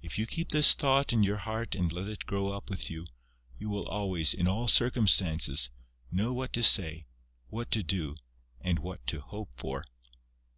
If 0.00 0.16
you 0.18 0.26
keep 0.26 0.52
this 0.52 0.72
thought 0.72 1.12
in 1.12 1.22
your 1.22 1.36
heart 1.36 1.74
and 1.74 1.92
let 1.92 2.08
it 2.08 2.24
grow 2.24 2.48
up 2.48 2.70
with 2.70 2.88
you, 2.90 3.04
you 3.58 3.68
will 3.68 3.86
always, 3.88 4.32
in 4.32 4.48
all 4.48 4.68
circumstances, 4.68 5.68
know 6.10 6.32
what 6.32 6.54
to 6.54 6.62
say, 6.62 7.04
what 7.48 7.70
to 7.72 7.82
do 7.82 8.16
and 8.62 8.78
what 8.78 9.06
to 9.08 9.20
hope 9.20 9.50
for." 9.56 9.82